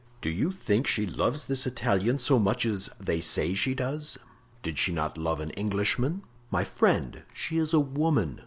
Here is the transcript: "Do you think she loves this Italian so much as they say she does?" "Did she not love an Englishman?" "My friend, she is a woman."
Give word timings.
"Do 0.19 0.31
you 0.31 0.51
think 0.51 0.87
she 0.87 1.05
loves 1.05 1.45
this 1.45 1.67
Italian 1.67 2.17
so 2.17 2.39
much 2.39 2.65
as 2.65 2.89
they 2.99 3.21
say 3.21 3.53
she 3.53 3.75
does?" 3.75 4.17
"Did 4.63 4.79
she 4.79 4.91
not 4.91 5.15
love 5.15 5.39
an 5.39 5.51
Englishman?" 5.51 6.23
"My 6.49 6.63
friend, 6.63 7.21
she 7.35 7.59
is 7.59 7.71
a 7.71 7.79
woman." 7.79 8.39